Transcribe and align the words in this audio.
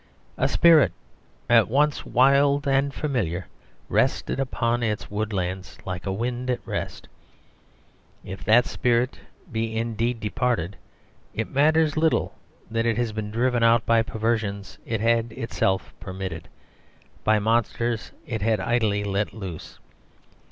A 0.35 0.47
spirit 0.47 0.93
at 1.47 1.67
once 1.67 2.03
wild 2.07 2.67
and 2.67 2.91
familiar 2.91 3.45
rested 3.87 4.39
upon 4.39 4.81
its 4.81 5.11
wood 5.11 5.31
lands 5.31 5.77
like 5.85 6.07
a 6.07 6.11
wind 6.11 6.49
at 6.49 6.59
rest. 6.65 7.07
If 8.25 8.43
that 8.45 8.65
spirit 8.65 9.19
be 9.51 9.75
indeed 9.77 10.19
departed, 10.19 10.75
it 11.35 11.51
matters 11.51 11.97
little 11.97 12.33
that 12.71 12.87
it 12.87 12.97
has 12.97 13.11
been 13.11 13.29
driven 13.29 13.61
out 13.61 13.85
by 13.85 14.01
perversions 14.01 14.79
it 14.87 15.01
had 15.01 15.33
itself 15.33 15.93
permitted, 15.99 16.47
by 17.23 17.37
monsters 17.37 18.11
it 18.25 18.41
had 18.41 18.59
idly 18.59 19.03
let 19.03 19.33
loose. 19.35 19.77